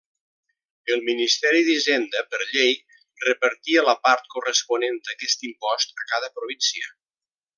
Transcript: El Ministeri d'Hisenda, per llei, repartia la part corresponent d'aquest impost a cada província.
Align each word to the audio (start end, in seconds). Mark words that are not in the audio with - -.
El 0.93 1.01
Ministeri 1.09 1.59
d'Hisenda, 1.67 2.23
per 2.31 2.39
llei, 2.53 2.73
repartia 3.27 3.85
la 3.91 3.95
part 4.07 4.27
corresponent 4.37 4.99
d'aquest 5.11 5.49
impost 5.51 5.95
a 6.05 6.11
cada 6.15 6.35
província. 6.41 6.91